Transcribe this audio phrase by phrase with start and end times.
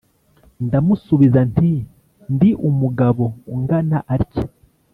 [0.65, 1.71] Ndamusubiza nti
[2.33, 4.45] ndi umugabo ungana atya